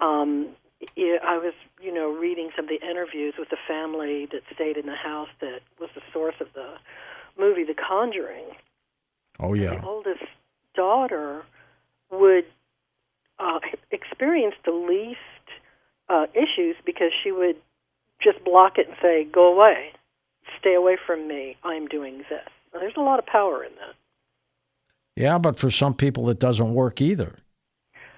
Um, 0.00 0.48
I 0.96 1.36
was, 1.36 1.52
you 1.84 1.92
know, 1.92 2.08
reading 2.08 2.50
some 2.56 2.64
of 2.64 2.70
the 2.70 2.84
interviews 2.88 3.34
with 3.38 3.50
the 3.50 3.58
family 3.68 4.26
that 4.32 4.40
stayed 4.54 4.78
in 4.78 4.86
the 4.86 4.96
house 4.96 5.28
that 5.40 5.60
was 5.78 5.90
the 5.94 6.00
source 6.12 6.36
of 6.40 6.48
the 6.54 6.74
movie 7.38 7.64
The 7.64 7.74
Conjuring. 7.74 8.46
Oh 9.38 9.52
yeah. 9.52 9.80
The 9.80 9.86
oldest 9.86 10.24
daughter 10.74 11.42
would 12.10 12.46
uh, 13.38 13.58
experience 13.90 14.54
the 14.64 14.72
least 14.72 15.18
uh, 16.08 16.26
issues 16.32 16.76
because 16.86 17.10
she 17.22 17.32
would 17.32 17.56
just 18.22 18.42
block 18.44 18.78
it 18.78 18.88
and 18.88 18.96
say, 19.02 19.24
"Go 19.24 19.52
away, 19.52 19.92
stay 20.58 20.74
away 20.74 20.96
from 21.06 21.28
me. 21.28 21.56
I'm 21.64 21.86
doing 21.86 22.18
this." 22.30 22.48
Now, 22.72 22.80
there's 22.80 22.96
a 22.96 23.02
lot 23.02 23.18
of 23.18 23.26
power 23.26 23.62
in 23.62 23.72
that. 23.72 23.94
Yeah, 25.16 25.38
but 25.38 25.58
for 25.58 25.70
some 25.70 25.94
people, 25.94 26.30
it 26.30 26.38
doesn't 26.38 26.74
work 26.74 27.00
either. 27.00 27.36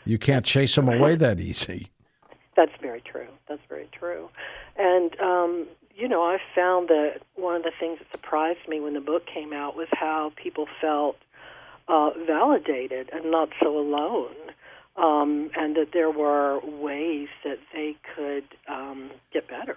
You 0.05 0.19
can't 0.19 0.47
chase 0.47 0.75
them 0.77 0.89
away 0.89 1.17
that 1.17 1.41
easy. 1.41 1.91
That's 2.57 2.73
very 2.81 3.03
true. 3.03 3.29
That's 3.49 3.63
very 3.69 3.89
true. 3.93 4.31
And 4.77 5.19
um, 5.21 5.67
you 5.95 6.09
know, 6.09 6.23
I 6.23 6.39
found 6.55 6.89
that 6.89 7.21
one 7.35 7.57
of 7.57 7.63
the 7.63 7.73
things 7.79 7.99
that 7.99 8.11
surprised 8.13 8.69
me 8.69 8.81
when 8.81 8.95
the 8.95 9.01
book 9.01 9.25
came 9.27 9.53
out 9.53 9.77
was 9.77 9.89
how 9.93 10.33
people 10.37 10.67
felt 10.81 11.17
uh, 11.89 12.11
validated 12.27 13.11
and 13.13 13.31
not 13.31 13.51
so 13.63 13.79
alone 13.79 14.35
um, 14.97 15.51
and 15.57 15.77
that 15.77 15.89
there 15.93 16.11
were 16.11 16.61
ways 16.61 17.29
that 17.45 17.59
they 17.73 17.97
could 18.15 18.45
um, 18.69 19.11
get 19.33 19.49
better. 19.49 19.77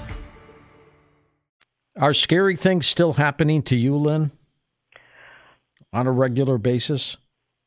Are 1.99 2.13
scary 2.13 2.55
things 2.55 2.87
still 2.87 3.13
happening 3.13 3.61
to 3.63 3.75
you, 3.75 3.95
Lynn, 3.95 4.31
on 5.91 6.07
a 6.07 6.11
regular 6.11 6.57
basis? 6.57 7.17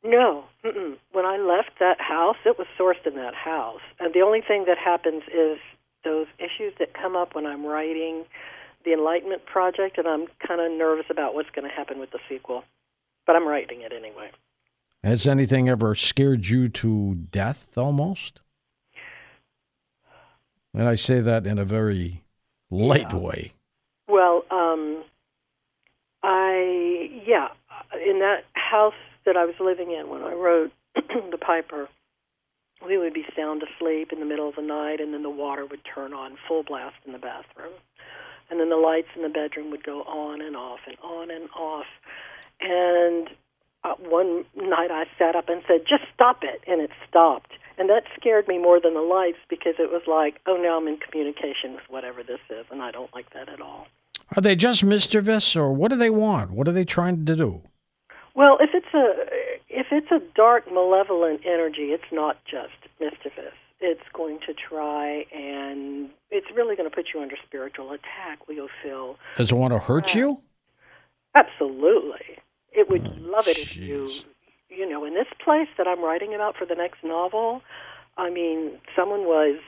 No. 0.02 0.45
Mm-mm. 0.64 0.97
When 1.12 1.26
I 1.26 1.37
left 1.37 1.78
that 1.78 2.00
house, 2.00 2.37
it 2.47 2.57
was 2.59 2.66
sourced 2.78 3.07
in 3.07 3.16
that 3.16 3.35
house. 3.35 3.83
And 4.00 4.14
the 4.14 4.23
only 4.23 4.40
thing 4.40 4.64
that 4.66 4.78
happens 4.78 5.23
is 5.33 5.59
those 6.04 6.26
issues 6.38 6.73
that 6.78 6.95
come 6.95 7.16
up 7.16 7.35
when 7.35 7.45
I'm 7.47 7.64
writing 7.66 8.25
the 8.85 8.93
Enlightenment 8.93 9.45
Project, 9.47 9.97
and 9.99 10.07
I'm 10.07 10.26
kind 10.47 10.61
of 10.61 10.71
nervous 10.73 11.07
about 11.11 11.35
what's 11.35 11.49
going 11.50 11.69
to 11.69 11.75
happen 11.75 11.99
with 11.99 12.11
the 12.11 12.19
sequel. 12.28 12.64
But 13.26 13.37
I'm 13.37 13.47
writing 13.47 13.81
it 13.83 13.93
anyway. 13.93 14.31
Has 15.02 15.26
anything 15.26 15.69
ever 15.69 15.95
scared 15.95 16.47
you 16.47 16.69
to 16.71 17.14
death 17.31 17.66
almost? 17.76 18.40
And 20.75 20.88
I 20.88 20.95
say 20.95 21.21
that 21.21 21.47
in 21.47 21.59
a 21.59 21.64
very 21.64 22.25
light 22.71 23.12
Yeah. 23.12 23.19
way. 23.19 23.52
Um, 24.54 25.04
I 26.23 27.11
yeah, 27.26 27.49
in 28.06 28.20
that 28.20 28.44
house 28.54 28.94
that 29.26 29.37
I 29.37 29.44
was 29.44 29.54
living 29.61 29.90
in 29.90 30.08
when 30.08 30.23
I 30.23 30.32
wrote 30.32 30.73
the 30.94 31.38
Piper, 31.38 31.88
we 32.87 32.99
would 32.99 33.14
be 33.14 33.25
sound 33.37 33.62
asleep 33.62 34.12
in 34.12 34.20
the 34.20 34.26
middle 34.26 34.49
of 34.49 34.56
the 34.56 34.62
night, 34.62 35.00
and 35.00 35.12
then 35.12 35.23
the 35.23 35.30
water 35.30 35.66
would 35.66 35.80
turn 35.94 36.12
on 36.12 36.37
full 36.46 36.62
blast 36.62 36.96
in 37.04 37.12
the 37.12 37.18
bathroom, 37.18 37.73
and 38.50 38.61
then 38.61 38.70
the 38.70 38.76
lights 38.76 39.08
in 39.16 39.23
the 39.23 39.28
bedroom 39.28 39.70
would 39.70 39.84
go 39.84 40.02
on 40.02 40.40
and 40.40 40.56
off 40.56 40.80
and 40.87 40.96
on 41.02 41.30
and 41.30 41.49
off, 41.50 41.87
and 42.61 43.28
uh, 43.82 43.94
one 43.99 44.44
night 44.56 44.90
I 44.90 45.04
sat 45.18 45.37
up 45.37 45.49
and 45.49 45.62
said, 45.66 45.80
"Just 45.88 46.04
stop 46.14 46.38
it," 46.42 46.62
and 46.66 46.80
it 46.80 46.90
stopped. 47.08 47.52
And 47.76 47.90
that 47.90 48.04
scared 48.18 48.46
me 48.46 48.58
more 48.58 48.80
than 48.80 48.94
the 48.94 49.00
lights 49.00 49.42
because 49.50 49.75
it 49.78 49.90
was 49.90 50.02
like, 50.06 50.40
oh, 50.46 50.56
now 50.56 50.78
I'm 50.78 50.87
in 50.87 50.96
communication 50.96 51.75
with 51.75 51.82
whatever 51.88 52.23
this 52.23 52.38
is, 52.49 52.66
and 52.70 52.80
I 52.80 52.92
don't 52.92 53.12
like 53.12 53.30
that 53.34 53.49
at 53.49 53.61
all. 53.61 53.88
Are 54.37 54.40
they 54.40 54.57
just 54.57 54.83
mischievous, 54.83 55.54
or 55.54 55.73
what 55.73 55.90
do 55.90 55.97
they 55.97 56.11
want? 56.11 56.50
What 56.50 56.69
are 56.69 56.73
they 56.73 56.85
trying 56.85 57.25
to 57.26 57.37
do? 57.37 57.62
Well, 58.35 58.59
if 58.61 58.71
it's 58.75 58.93
a 58.95 59.14
if 59.69 59.87
it's 59.93 60.11
a 60.11 60.21
dark, 60.35 60.66
malevolent 60.73 61.40
energy, 61.45 61.93
it's 61.93 62.11
not 62.12 62.38
just 62.45 62.73
mischievous. 63.00 63.54
It's 63.81 64.02
going 64.12 64.38
to 64.47 64.54
try 64.54 65.26
and 65.35 66.09
it's 66.31 66.47
really 66.54 66.75
going 66.75 66.88
to 66.88 66.95
put 66.95 67.07
you 67.14 67.21
under 67.21 67.37
spiritual 67.47 67.93
attack. 67.93 68.49
We'll 68.49 68.69
feel 68.83 69.16
Does 69.37 69.52
it 69.52 69.54
want 69.57 69.73
to 69.75 69.78
hurt 69.78 70.14
you? 70.14 70.38
Uh, 71.35 71.40
absolutely. 71.40 72.38
It 72.72 72.88
would 72.90 73.07
Oh, 73.07 73.31
love 73.31 73.46
it 73.46 73.59
if 73.59 73.77
you 73.77 74.11
you 74.68 74.88
know 74.88 75.05
in 75.05 75.14
this 75.14 75.27
place 75.44 75.68
that 75.79 75.87
I'm 75.87 76.03
writing 76.03 76.35
about 76.35 76.57
for 76.57 76.64
the 76.66 76.75
next 76.75 77.05
novel. 77.05 77.62
I 78.16 78.31
mean, 78.31 78.79
someone 78.96 79.25
was 79.25 79.59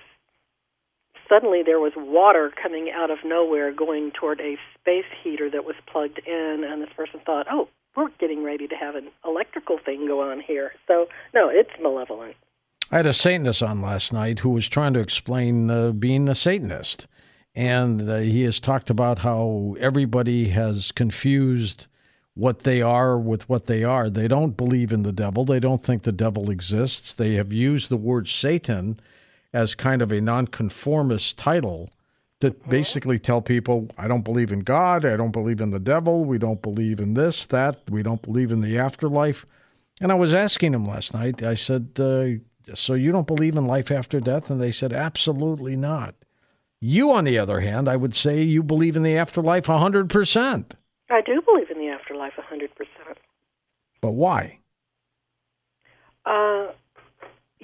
suddenly 1.29 1.63
there 1.65 1.81
was 1.81 1.93
water 1.97 2.53
coming 2.63 2.91
out 2.91 3.11
of 3.11 3.19
nowhere 3.25 3.73
going 3.73 4.11
toward 4.13 4.41
a 4.41 4.57
space 4.79 5.05
heater 5.23 5.51
that 5.51 5.65
was 5.65 5.77
plugged 5.87 6.21
in, 6.27 6.65
and 6.69 6.83
this 6.83 6.93
person 6.97 7.21
thought, 7.25 7.47
"Oh, 7.51 7.69
we're 7.97 8.09
getting 8.19 8.45
ready 8.45 8.69
to 8.69 8.75
have 8.75 8.95
an 8.95 9.09
electrical 9.25 9.79
thing 9.79 10.07
go 10.07 10.23
on 10.23 10.41
here." 10.41 10.73
So, 10.87 11.09
no, 11.35 11.49
it's 11.49 11.71
malevolent. 11.81 12.37
I 12.91 12.99
had 12.99 13.07
a 13.07 13.13
Satanist 13.13 13.63
on 13.63 13.83
last 13.83 14.13
night 14.13 14.41
who 14.41 14.51
was 14.51 14.69
trying 14.69 14.95
to 14.95 15.01
explain 15.01 15.71
uh, 15.71 15.91
being 15.91 16.29
a 16.29 16.35
Satanist. 16.35 17.07
And 17.57 18.09
uh, 18.09 18.19
he 18.19 18.43
has 18.43 18.61
talked 18.61 18.91
about 18.91 19.21
how 19.21 19.77
everybody 19.81 20.51
has 20.51 20.93
confused 20.93 21.87
what 22.35 22.61
they 22.61 22.83
are 22.83 23.19
with 23.19 23.49
what 23.49 23.65
they 23.65 23.83
are. 23.83 24.11
They 24.11 24.29
don't 24.29 24.59
believe 24.59 24.93
in 24.93 25.03
the 25.03 25.13
devil, 25.13 25.45
they 25.45 25.59
don't 25.59 25.83
think 25.83 26.03
the 26.03 26.13
devil 26.13 26.51
exists. 26.51 27.15
They 27.15 27.35
have 27.35 27.53
used 27.53 27.89
the 27.89 27.97
word 27.97 28.29
Satan 28.29 29.01
as 29.57 29.75
kind 29.75 30.03
of 30.03 30.13
a 30.13 30.21
nonconformist 30.21 31.39
title 31.39 31.89
to 32.41 32.51
basically 32.69 33.19
tell 33.19 33.41
people, 33.41 33.89
I 33.97 34.07
don't 34.07 34.23
believe 34.23 34.53
in 34.53 34.61
God, 34.61 35.07
I 35.07 35.17
don't 35.17 35.31
believe 35.31 35.63
in 35.63 35.71
the 35.71 35.79
devil, 35.81 36.27
we 36.27 36.37
don't 36.37 36.61
believe 36.61 37.01
in 37.01 37.15
this, 37.15 37.47
that, 37.47 37.81
we 37.89 38.03
don't 38.03 38.21
believe 38.21 38.53
in 38.53 38.61
the 38.61 38.79
afterlife. 38.79 39.47
And 39.99 40.13
I 40.13 40.15
was 40.15 40.35
asking 40.35 40.75
him 40.75 40.87
last 40.87 41.15
night, 41.15 41.43
I 41.43 41.55
said, 41.55 41.93
uh, 41.99 42.75
So 42.75 42.93
you 42.93 43.13
don't 43.13 43.27
believe 43.27 43.57
in 43.57 43.65
life 43.65 43.91
after 43.91 44.21
death? 44.21 44.51
And 44.51 44.61
they 44.61 44.71
said, 44.71 44.93
Absolutely 44.93 45.75
not. 45.75 46.15
You, 46.79 47.11
on 47.13 47.25
the 47.25 47.39
other 47.39 47.61
hand, 47.61 47.89
I 47.89 47.97
would 47.97 48.15
say 48.15 48.43
you 48.43 48.63
believe 48.63 48.95
in 48.95 49.03
the 49.03 49.17
afterlife 49.17 49.65
100%. 49.65 50.73
I 51.09 51.21
do 51.23 51.41
believe 51.41 51.71
in 51.71 51.79
the 51.79 51.89
afterlife 51.89 52.35
a 52.37 52.43
100%. 52.43 52.69
But 54.03 54.11
why? 54.11 54.59
Uh, 56.27 56.73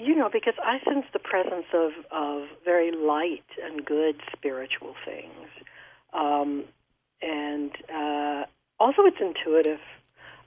you 0.02 0.16
know, 0.16 0.28
because 0.32 0.54
I 0.64 0.78
sense 0.84 1.06
the 1.12 1.18
presence 1.18 1.66
of, 1.72 1.92
of 2.10 2.48
very 2.64 2.90
light 2.90 3.44
and 3.62 3.84
good 3.84 4.16
spiritual 4.32 4.94
things. 5.04 5.48
Um, 6.12 6.64
and 7.22 7.70
uh, 7.88 8.44
also, 8.80 9.02
it's 9.04 9.18
intuitive. 9.20 9.78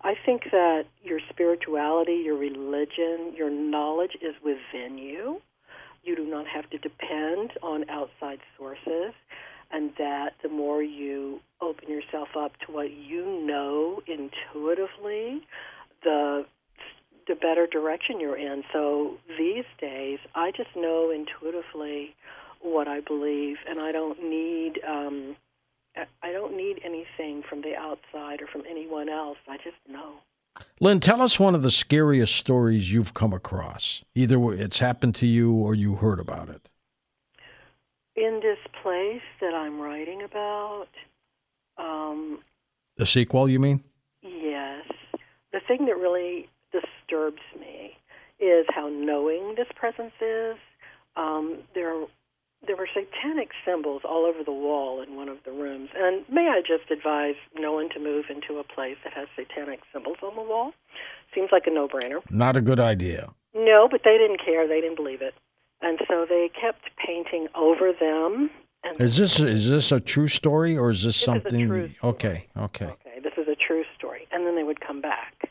I 0.02 0.14
think 0.26 0.44
that 0.52 0.84
your 1.04 1.20
spirituality, 1.30 2.22
your 2.24 2.38
religion, 2.38 3.34
your 3.36 3.50
knowledge 3.50 4.18
is 4.22 4.36
within 4.44 4.98
you. 4.98 5.42
You 6.04 6.16
do 6.16 6.26
not 6.26 6.46
have 6.48 6.70
to 6.72 6.78
depend 6.78 7.52
on 7.64 7.90
outside 7.90 8.40
sources. 8.58 9.14
And 9.72 9.92
that 9.98 10.34
the 10.44 10.50
more 10.50 10.84
you 10.84 11.40
open 11.62 11.90
yourself 11.90 12.30
up 12.38 12.52
to 12.66 12.72
what 12.72 12.92
you 12.92 13.26
know 13.46 14.02
intuitively, 14.06 15.42
the 16.04 16.46
the 17.28 17.36
better 17.36 17.68
direction 17.68 18.20
you're 18.20 18.38
in. 18.38 18.64
So 18.72 19.18
these 19.38 19.66
days, 19.80 20.20
I 20.36 20.52
just 20.52 20.70
know 20.76 21.12
intuitively 21.12 22.16
what 22.62 22.88
I 22.88 23.00
believe, 23.00 23.58
and 23.68 23.80
I 23.80 23.92
don't 23.92 24.22
need 24.24 24.80
um, 24.88 25.36
I- 26.22 26.32
don't 26.32 26.58
need 26.58 26.82
anything 26.84 27.42
from 27.50 27.62
the 27.62 27.76
outside 27.76 28.42
or 28.42 28.48
from 28.48 28.64
anyone 28.70 29.08
else. 29.10 29.38
I 29.48 29.58
just 29.58 29.78
know. 29.90 30.16
Lynn, 30.80 31.00
tell 31.00 31.22
us 31.22 31.40
one 31.40 31.56
of 31.56 31.64
the 31.64 31.72
scariest 31.72 32.36
stories 32.36 32.92
you've 32.92 33.14
come 33.14 33.34
across. 33.34 34.04
Either 34.14 34.54
it's 34.54 34.80
happened 34.80 35.16
to 35.16 35.26
you 35.28 35.54
or 35.54 35.74
you 35.76 35.96
heard 35.96 36.20
about 36.20 36.50
it. 36.50 36.70
In 38.16 38.40
this 38.42 38.58
place 38.82 39.22
that 39.42 39.54
I'm 39.54 39.80
writing 39.80 40.22
about, 40.24 40.88
um, 41.78 42.40
The 42.98 43.06
sequel, 43.06 43.50
you 43.50 43.60
mean? 43.60 43.84
yes, 44.22 44.86
the 45.52 45.60
thing 45.68 45.86
that 45.88 45.98
really 45.98 46.48
disturbs 46.80 47.42
me 47.60 47.98
is 48.40 48.66
how 48.76 48.90
knowing 48.90 49.56
this 49.56 49.68
presence 49.76 50.14
is. 50.22 50.58
Um, 51.16 51.60
there, 51.74 51.94
there 52.68 52.76
were 52.76 52.90
satanic 52.94 53.50
symbols 53.66 54.02
all 54.04 54.26
over 54.26 54.44
the 54.44 54.52
wall 54.52 55.02
in 55.02 55.16
one 55.16 55.30
of 55.30 55.38
the 55.46 55.52
rooms. 55.52 55.90
And 55.96 56.26
may 56.30 56.50
I 56.50 56.60
just 56.62 56.92
advise 56.92 57.36
no 57.56 57.72
one 57.74 57.90
to 57.94 58.00
move 58.00 58.26
into 58.30 58.60
a 58.60 58.64
place 58.64 58.98
that 59.04 59.14
has 59.14 59.28
satanic 59.36 59.80
symbols 59.94 60.18
on 60.22 60.36
the 60.36 60.42
wall? 60.42 60.74
Seems 61.34 61.50
like 61.52 61.64
a 61.68 61.72
no-brainer. 61.72 62.20
Not 62.30 62.58
a 62.58 62.62
good 62.62 62.80
idea. 62.80 63.30
No, 63.54 63.88
but 63.90 64.02
they 64.04 64.18
didn't 64.18 64.42
care. 64.44 64.68
They 64.68 64.82
didn't 64.82 64.98
believe 64.98 65.22
it, 65.22 65.34
and 65.82 65.98
so 66.10 66.26
they 66.28 66.50
kept 66.60 66.82
painting 67.06 67.48
over 67.56 67.94
them. 67.98 68.50
And 68.84 69.00
Is 69.00 69.16
this 69.18 69.40
is 69.40 69.70
this 69.70 69.92
a 69.94 70.00
true 70.02 70.28
story 70.28 70.78
or 70.78 70.90
is 70.92 71.04
this, 71.04 71.16
This 71.16 71.22
is 71.22 71.24
something? 71.26 71.66
story. 71.66 71.98
Okay, 72.04 72.48
okay. 72.58 72.86
Okay, 72.86 73.20
this 73.24 73.34
is 73.38 73.48
a 73.48 73.56
true 73.56 73.84
story. 73.98 74.28
And 74.32 74.46
then 74.46 74.56
they 74.56 74.64
would 74.64 74.82
come 74.82 75.00
back, 75.02 75.45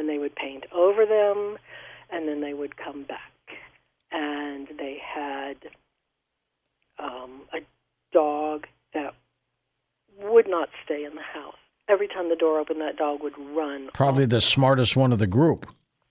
and 0.00 0.08
they 0.08 0.18
would 0.18 0.34
paint 0.34 0.64
over 0.72 1.04
them, 1.04 1.58
and 2.10 2.26
then 2.26 2.40
they 2.40 2.54
would 2.54 2.76
come 2.76 3.04
back, 3.04 3.20
and 4.10 4.66
they 4.78 4.96
had 4.98 5.56
um, 6.98 7.42
a 7.52 7.58
dog 8.12 8.66
that 8.94 9.14
would 10.22 10.48
not 10.48 10.70
stay 10.84 11.04
in 11.04 11.14
the 11.14 11.22
house. 11.22 11.54
Every 11.88 12.08
time 12.08 12.30
the 12.30 12.36
door 12.36 12.58
opened, 12.58 12.80
that 12.80 12.96
dog 12.96 13.22
would 13.22 13.38
run. 13.54 13.90
Probably 13.92 14.24
the 14.24 14.40
smartest 14.40 14.96
one 14.96 15.12
of 15.12 15.18
the 15.18 15.26
group. 15.26 15.66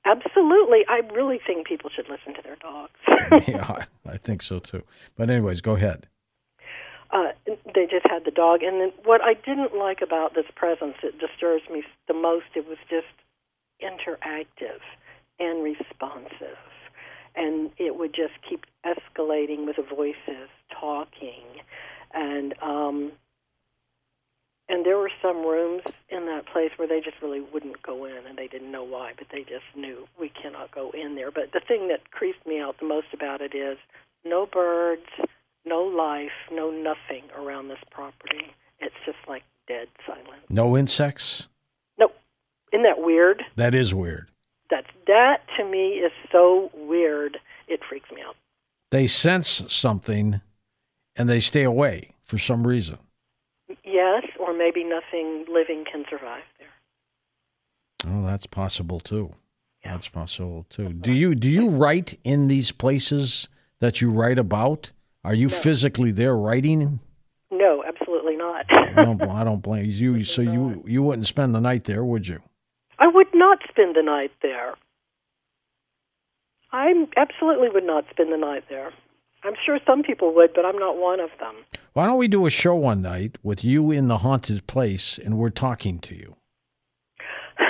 Absolutely. 0.05 0.85
I 0.87 1.01
really 1.13 1.39
think 1.45 1.67
people 1.67 1.89
should 1.93 2.07
listen 2.09 2.33
to 2.35 2.41
their 2.41 2.57
dogs. 2.57 2.93
yeah, 3.47 3.85
I 4.07 4.17
think 4.17 4.41
so 4.41 4.59
too. 4.59 4.83
But 5.15 5.29
anyways, 5.29 5.61
go 5.61 5.75
ahead. 5.75 6.07
Uh, 7.11 7.29
they 7.73 7.85
just 7.89 8.05
had 8.07 8.23
the 8.23 8.31
dog, 8.31 8.61
and 8.61 8.79
then 8.79 8.91
what 9.03 9.19
I 9.21 9.33
didn't 9.33 9.75
like 9.75 9.99
about 10.01 10.35
this 10.35 10.45
presence, 10.55 10.93
it 11.01 11.17
disturbs 11.17 11.63
me 11.71 11.83
the 12.07 12.13
most, 12.13 12.45
it 12.53 12.67
was 12.67 12.77
just 12.87 13.07
interactive 13.81 14.79
and 15.39 15.63
responsive, 15.63 16.57
and 17.35 17.71
it 17.77 17.97
would 17.97 18.13
just 18.13 18.33
keep 18.47 18.65
escalating 18.85 19.65
with 19.65 19.77
the 19.77 19.83
voices 19.83 20.49
talking, 20.79 21.43
and 22.13 22.53
um, 22.61 23.11
and 24.69 24.85
there 24.85 24.97
were 24.97 25.11
some 25.21 25.45
rooms 25.45 25.81
in 26.09 26.27
that 26.27 26.45
place 26.45 26.69
where 26.77 26.87
they 26.87 27.01
just 27.01 27.17
really 27.23 27.41
wouldn't 27.41 27.81
go 27.81 28.05
in, 28.05 28.27
and 28.27 28.37
they 28.37 28.47
didn't 28.47 28.71
know 28.71 28.83
why, 28.83 29.13
but 29.17 29.27
they 29.31 29.41
just 29.41 29.65
knew 29.75 30.07
we 30.19 30.29
cannot 30.29 30.71
go 30.71 30.91
in 30.91 31.15
there. 31.15 31.31
But 31.31 31.51
the 31.53 31.61
thing 31.67 31.87
that 31.87 32.11
creeped 32.11 32.45
me 32.45 32.59
out 32.59 32.79
the 32.79 32.85
most 32.85 33.07
about 33.11 33.41
it 33.41 33.55
is 33.55 33.79
no 34.23 34.45
birds, 34.45 35.07
no 35.65 35.81
life, 35.81 36.31
no 36.51 36.69
nothing 36.69 37.23
around 37.35 37.69
this 37.69 37.79
property. 37.89 38.53
It's 38.79 38.95
just 39.05 39.17
like 39.27 39.43
dead 39.67 39.87
silence. 40.05 40.45
No 40.49 40.77
insects. 40.77 41.47
Isn't 42.71 42.83
that 42.83 43.01
weird? 43.01 43.43
That 43.55 43.73
is 43.73 43.93
weird. 43.93 44.29
That's 44.69 44.87
that 45.07 45.41
to 45.57 45.65
me 45.65 45.93
is 45.93 46.11
so 46.31 46.69
weird. 46.73 47.39
It 47.67 47.79
freaks 47.87 48.09
me 48.11 48.21
out. 48.25 48.35
They 48.91 49.07
sense 49.07 49.63
something, 49.67 50.41
and 51.15 51.29
they 51.29 51.39
stay 51.39 51.63
away 51.63 52.11
for 52.23 52.37
some 52.37 52.65
reason. 52.65 52.97
Yes, 53.83 54.23
or 54.39 54.53
maybe 54.53 54.83
nothing 54.83 55.45
living 55.51 55.85
can 55.91 56.05
survive 56.09 56.43
there. 56.57 56.67
Oh, 58.11 58.25
that's 58.25 58.47
possible 58.47 58.99
too. 58.99 59.33
Yeah. 59.83 59.93
That's 59.93 60.07
possible 60.07 60.65
too. 60.69 60.89
Do 60.89 61.11
you 61.11 61.35
do 61.35 61.49
you 61.49 61.69
write 61.69 62.19
in 62.23 62.47
these 62.47 62.71
places 62.71 63.47
that 63.79 64.01
you 64.01 64.11
write 64.11 64.37
about? 64.37 64.91
Are 65.23 65.33
you 65.33 65.47
no. 65.47 65.55
physically 65.55 66.11
there 66.11 66.35
writing? 66.35 66.99
No, 67.51 67.83
absolutely 67.85 68.35
not. 68.35 68.65
I, 68.69 69.03
don't, 69.03 69.21
I 69.21 69.43
don't 69.43 69.61
blame 69.61 69.85
you. 69.89 70.23
So 70.25 70.41
you 70.41 70.83
you 70.85 71.01
wouldn't 71.03 71.27
spend 71.27 71.55
the 71.55 71.61
night 71.61 71.85
there, 71.85 72.03
would 72.03 72.27
you? 72.27 72.41
I 72.99 73.07
would 73.07 73.27
not 73.33 73.59
spend 73.69 73.95
the 73.95 74.03
night 74.03 74.31
there. 74.41 74.75
I 76.71 76.93
absolutely 77.17 77.69
would 77.69 77.85
not 77.85 78.05
spend 78.11 78.31
the 78.31 78.37
night 78.37 78.65
there. 78.69 78.91
I'm 79.43 79.53
sure 79.65 79.79
some 79.87 80.03
people 80.03 80.35
would, 80.35 80.53
but 80.53 80.65
I'm 80.65 80.77
not 80.77 80.97
one 80.97 81.19
of 81.19 81.29
them. 81.39 81.55
Why 81.93 82.05
don't 82.05 82.17
we 82.17 82.27
do 82.27 82.45
a 82.45 82.49
show 82.49 82.75
one 82.75 83.01
night 83.01 83.37
with 83.41 83.63
you 83.63 83.89
in 83.89 84.07
the 84.07 84.17
haunted 84.19 84.67
place 84.67 85.17
and 85.17 85.37
we're 85.37 85.49
talking 85.49 85.99
to 85.99 86.15
you? 86.15 86.35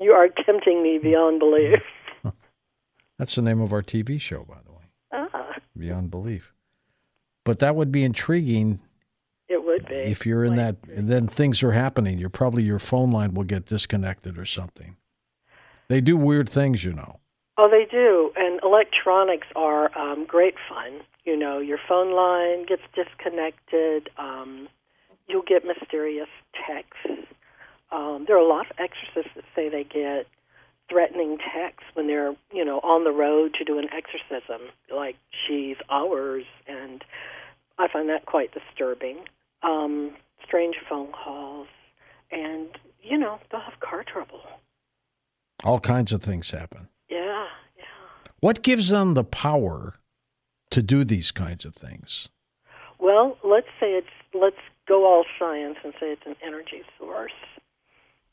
you 0.00 0.10
are 0.10 0.28
tempting 0.44 0.82
me 0.82 0.98
beyond 1.00 1.38
belief. 1.38 1.80
That's 3.18 3.36
the 3.36 3.42
name 3.42 3.60
of 3.60 3.72
our 3.72 3.82
TV 3.82 4.20
show, 4.20 4.44
by 4.44 4.58
the 4.64 4.72
way. 4.72 4.84
Ah. 5.12 5.52
Beyond 5.78 6.10
belief. 6.10 6.52
But 7.44 7.60
that 7.60 7.76
would 7.76 7.92
be 7.92 8.02
intriguing. 8.02 8.80
If 9.94 10.26
you're 10.26 10.44
in 10.44 10.54
that, 10.56 10.76
and 10.94 11.08
then 11.08 11.28
things 11.28 11.62
are 11.62 11.72
happening. 11.72 12.18
You're 12.18 12.30
probably 12.30 12.62
your 12.62 12.78
phone 12.78 13.10
line 13.10 13.34
will 13.34 13.44
get 13.44 13.66
disconnected 13.66 14.38
or 14.38 14.44
something. 14.44 14.96
They 15.88 16.00
do 16.00 16.16
weird 16.16 16.48
things, 16.48 16.84
you 16.84 16.92
know. 16.92 17.20
Oh, 17.58 17.68
they 17.70 17.86
do. 17.90 18.32
And 18.36 18.60
electronics 18.62 19.46
are 19.54 19.96
um, 19.98 20.24
great 20.26 20.54
fun. 20.68 21.00
You 21.24 21.36
know, 21.36 21.58
your 21.58 21.78
phone 21.88 22.14
line 22.14 22.66
gets 22.66 22.82
disconnected. 22.94 24.08
Um, 24.18 24.68
you'll 25.28 25.42
get 25.42 25.64
mysterious 25.64 26.28
texts. 26.66 27.28
Um, 27.90 28.24
there 28.26 28.36
are 28.36 28.44
a 28.44 28.48
lot 28.48 28.70
of 28.70 28.76
exorcists 28.78 29.36
that 29.36 29.44
say 29.54 29.68
they 29.68 29.84
get 29.84 30.26
threatening 30.88 31.38
texts 31.38 31.84
when 31.94 32.06
they're, 32.06 32.34
you 32.52 32.64
know, 32.64 32.80
on 32.80 33.04
the 33.04 33.12
road 33.12 33.54
to 33.54 33.64
do 33.64 33.78
an 33.78 33.88
exorcism, 33.92 34.68
like 34.94 35.16
she's 35.46 35.76
ours, 35.90 36.44
and 36.66 37.04
I 37.78 37.88
find 37.88 38.08
that 38.08 38.26
quite 38.26 38.50
disturbing. 38.52 39.18
Um, 39.62 40.16
strange 40.44 40.76
phone 40.88 41.12
calls, 41.12 41.68
and 42.30 42.68
you 43.02 43.18
know, 43.18 43.38
they'll 43.50 43.60
have 43.60 43.80
car 43.80 44.04
trouble. 44.04 44.40
All 45.64 45.80
kinds 45.80 46.12
of 46.12 46.22
things 46.22 46.50
happen. 46.50 46.88
Yeah, 47.08 47.46
yeah. 47.76 47.84
What 48.40 48.62
gives 48.62 48.88
them 48.88 49.14
the 49.14 49.24
power 49.24 49.94
to 50.70 50.82
do 50.82 51.04
these 51.04 51.30
kinds 51.30 51.64
of 51.64 51.74
things? 51.74 52.28
Well, 52.98 53.36
let's 53.44 53.68
say 53.78 53.92
it's 53.92 54.06
let's 54.34 54.56
go 54.88 55.06
all 55.06 55.24
science 55.38 55.76
and 55.84 55.92
say 56.00 56.06
it's 56.06 56.26
an 56.26 56.36
energy 56.44 56.82
source, 56.98 57.32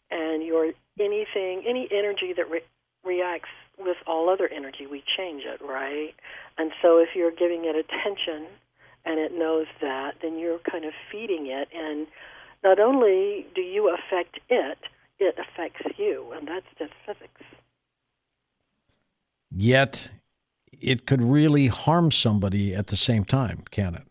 and 0.09 0.43
your 0.43 0.71
anything, 0.99 1.63
any 1.67 1.87
energy 1.91 2.33
that 2.35 2.49
re- 2.49 2.61
reacts 3.03 3.49
with 3.77 3.97
all 4.05 4.29
other 4.29 4.49
energy, 4.53 4.85
we 4.87 5.03
change 5.17 5.43
it, 5.45 5.63
right? 5.63 6.13
And 6.57 6.71
so 6.81 6.97
if 6.97 7.09
you're 7.15 7.31
giving 7.31 7.65
it 7.65 7.75
attention 7.75 8.47
and 9.05 9.19
it 9.19 9.33
knows 9.33 9.67
that, 9.81 10.15
then 10.21 10.37
you're 10.37 10.59
kind 10.59 10.85
of 10.85 10.93
feeding 11.11 11.47
it, 11.47 11.67
and 11.75 12.07
not 12.63 12.79
only 12.79 13.47
do 13.55 13.61
you 13.61 13.89
affect 13.93 14.39
it, 14.49 14.77
it 15.19 15.35
affects 15.37 15.97
you, 15.97 16.31
and 16.35 16.47
that's 16.47 16.65
just 16.77 16.93
physics. 17.05 17.41
Yet 19.51 20.11
it 20.71 21.05
could 21.05 21.21
really 21.21 21.67
harm 21.67 22.11
somebody 22.11 22.73
at 22.73 22.87
the 22.87 22.97
same 22.97 23.25
time, 23.25 23.63
can 23.71 23.95
it? 23.95 24.03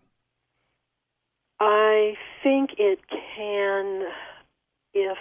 I 1.60 2.14
think 2.42 2.70
it 2.78 3.00
can 3.36 4.08
if 4.94 5.18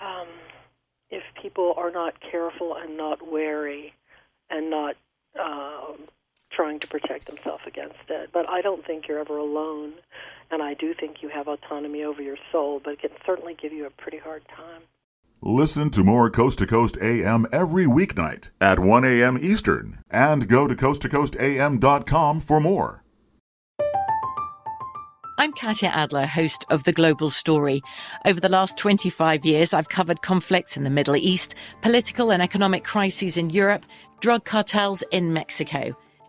um, 0.00 0.28
if 1.10 1.22
people 1.40 1.74
are 1.76 1.90
not 1.90 2.14
careful 2.20 2.76
and 2.76 2.96
not 2.96 3.30
wary 3.30 3.94
and 4.50 4.70
not 4.70 4.96
uh, 5.38 5.92
trying 6.58 6.80
to 6.80 6.88
protect 6.88 7.28
themselves 7.28 7.62
against 7.68 7.94
it. 8.08 8.30
But 8.32 8.48
I 8.48 8.60
don't 8.62 8.84
think 8.84 9.06
you're 9.06 9.20
ever 9.20 9.38
alone, 9.38 9.92
and 10.50 10.60
I 10.60 10.74
do 10.74 10.92
think 10.92 11.22
you 11.22 11.28
have 11.28 11.46
autonomy 11.46 12.02
over 12.02 12.20
your 12.20 12.36
soul, 12.50 12.80
but 12.82 12.94
it 12.94 13.00
can 13.00 13.10
certainly 13.24 13.54
give 13.54 13.72
you 13.72 13.86
a 13.86 13.90
pretty 13.90 14.18
hard 14.18 14.42
time. 14.48 14.82
Listen 15.40 15.88
to 15.90 16.02
more 16.02 16.28
Coast 16.30 16.58
to 16.58 16.66
Coast 16.66 16.98
AM 17.00 17.46
every 17.52 17.84
weeknight 17.84 18.50
at 18.60 18.80
1 18.80 19.04
a.m. 19.04 19.38
Eastern 19.40 20.02
and 20.10 20.48
go 20.48 20.66
to 20.66 20.74
coasttocoastam.com 20.74 22.40
for 22.40 22.60
more. 22.60 23.04
I'm 25.40 25.52
Katya 25.52 25.90
Adler, 25.90 26.26
host 26.26 26.64
of 26.70 26.82
The 26.82 26.92
Global 26.92 27.30
Story. 27.30 27.80
Over 28.26 28.40
the 28.40 28.48
last 28.48 28.76
25 28.76 29.44
years, 29.44 29.72
I've 29.72 29.90
covered 29.90 30.22
conflicts 30.22 30.76
in 30.76 30.82
the 30.82 30.90
Middle 30.90 31.14
East, 31.14 31.54
political 31.82 32.32
and 32.32 32.42
economic 32.42 32.82
crises 32.82 33.36
in 33.36 33.50
Europe, 33.50 33.86
drug 34.18 34.44
cartels 34.44 35.04
in 35.12 35.32
Mexico. 35.32 35.96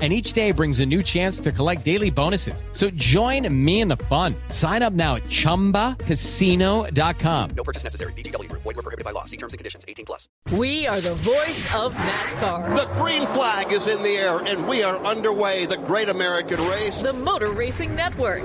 and 0.00 0.12
each 0.12 0.34
day 0.34 0.52
brings 0.52 0.80
a 0.80 0.86
new 0.86 1.02
chance 1.02 1.40
to 1.40 1.50
collect 1.50 1.82
daily 1.86 2.10
bonuses. 2.10 2.62
So 2.72 2.90
join 2.90 3.48
me 3.64 3.80
in 3.80 3.88
the 3.88 3.96
fun. 3.96 4.34
Sign 4.50 4.82
up 4.82 4.92
now 4.92 5.14
at 5.16 5.22
ChumbaCasino.com. 5.24 7.50
No 7.56 7.64
purchase 7.64 7.82
necessary. 7.82 8.12
VGW. 8.12 8.52
Void 8.52 8.66
were 8.66 8.74
prohibited 8.74 9.06
by 9.06 9.12
law. 9.12 9.24
See 9.24 9.38
terms 9.38 9.54
and 9.54 9.58
conditions. 9.58 9.86
18 9.88 10.04
plus. 10.04 10.28
We 10.52 10.86
are 10.86 11.00
the 11.00 11.14
voice 11.14 11.66
of 11.74 11.94
NASCAR. 11.94 12.76
The 12.76 12.84
green 13.00 13.26
flag 13.28 13.72
is 13.72 13.86
in 13.86 14.02
the 14.02 14.16
air, 14.16 14.36
and 14.38 14.68
we 14.68 14.82
are 14.82 14.98
underway. 14.98 15.64
The 15.66 15.78
great 15.78 16.10
American 16.10 16.60
race. 16.68 17.00
The 17.00 17.14
Motor 17.14 17.52
Racing 17.52 17.94
Network. 17.94 18.42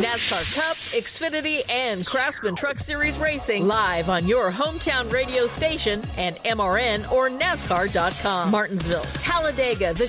NASCAR 0.00 0.54
Cup, 0.54 0.76
Xfinity, 0.76 1.68
and 1.70 2.06
Craftsman 2.06 2.54
Truck 2.56 2.78
Series 2.78 3.18
Racing 3.18 3.66
live 3.66 4.08
on 4.08 4.26
your 4.26 4.50
hometown 4.50 5.12
radio 5.12 5.46
station 5.46 6.02
and 6.16 6.36
MRN 6.44 7.10
or 7.12 7.28
NASCAR.com. 7.28 8.50
Martinsville, 8.50 9.04
Talladega, 9.18 9.92
the 9.94 10.06